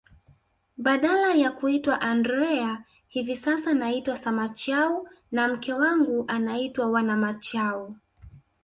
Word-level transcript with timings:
Badala 0.77 1.33
ya 1.35 1.51
kuitwa 1.51 2.01
Andrea 2.01 2.83
hivi 3.07 3.35
sasa 3.35 3.73
naitwa 3.73 4.17
Samachau 4.17 5.09
na 5.31 5.47
mke 5.47 5.73
wangu 5.73 6.25
anaitwa 6.27 6.87
Wanamachau 6.89 7.95